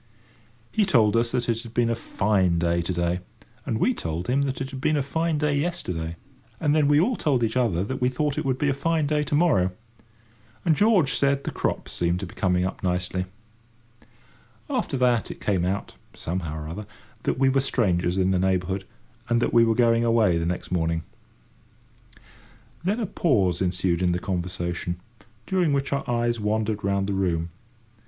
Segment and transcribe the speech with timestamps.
[0.71, 3.19] He told us that it had been a fine day to day,
[3.67, 6.15] and we told him that it had been a fine day yesterday,
[6.59, 9.05] and then we all told each other that we thought it would be a fine
[9.05, 9.69] day to morrow;
[10.65, 13.25] and George said the crops seemed to be coming up nicely.
[14.71, 16.87] After that it came out, somehow or other,
[17.21, 18.85] that we were strangers in the neighbourhood,
[19.29, 21.03] and that we were going away the next morning.
[22.09, 24.99] [Picture: The trout] Then a pause ensued in the conversation,
[25.45, 27.51] during which our eyes wandered round the room.